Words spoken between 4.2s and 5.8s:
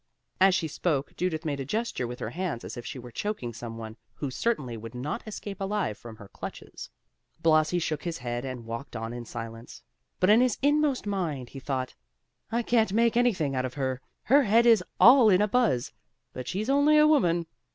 certainly would not escape